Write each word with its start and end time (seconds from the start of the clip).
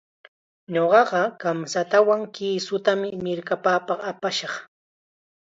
Ñuqaqa 0.73 1.21
kamchatawan 1.41 2.21
kisutam 2.35 3.01
mirkapapaq 3.23 3.99
apashaq. 4.11 4.53